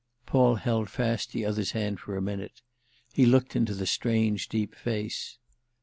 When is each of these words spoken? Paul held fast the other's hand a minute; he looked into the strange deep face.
Paul 0.25 0.55
held 0.55 0.89
fast 0.89 1.31
the 1.31 1.45
other's 1.45 1.73
hand 1.73 1.99
a 2.07 2.19
minute; 2.19 2.63
he 3.13 3.27
looked 3.27 3.55
into 3.55 3.75
the 3.75 3.85
strange 3.85 4.49
deep 4.49 4.73
face. 4.73 5.37